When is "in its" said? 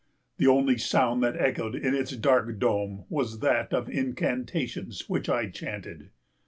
1.75-2.15